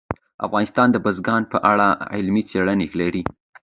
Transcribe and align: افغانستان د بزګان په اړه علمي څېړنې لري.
افغانستان 0.45 0.87
د 0.91 0.97
بزګان 1.05 1.43
په 1.51 1.57
اړه 1.71 1.87
علمي 2.13 2.43
څېړنې 2.49 2.87
لري. 2.99 3.23